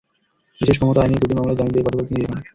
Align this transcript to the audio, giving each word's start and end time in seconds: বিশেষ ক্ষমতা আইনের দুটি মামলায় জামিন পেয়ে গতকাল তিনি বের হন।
বিশেষ 0.61 0.77
ক্ষমতা 0.77 0.99
আইনের 1.01 1.21
দুটি 1.21 1.33
মামলায় 1.35 1.57
জামিন 1.57 1.73
পেয়ে 1.73 1.85
গতকাল 1.87 2.05
তিনি 2.07 2.19
বের 2.21 2.31
হন। 2.31 2.39